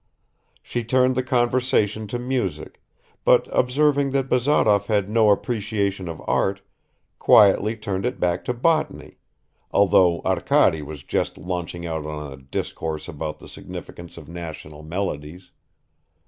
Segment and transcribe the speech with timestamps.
[0.63, 2.81] She turned the conversation to music,
[3.23, 6.61] but, observing that Bazarov had no appreciation of art,
[7.19, 9.17] quietly turned it back to botany,
[9.69, 15.51] although Arkady was just launching out on a discourse about the significance of national melodies.